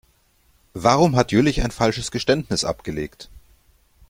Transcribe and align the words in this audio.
Warum 0.73 1.15
hat 1.15 1.31
Jüllich 1.31 1.61
ein 1.61 1.69
falsches 1.69 2.09
Geständnis 2.09 2.65
abgelegt? 2.65 3.29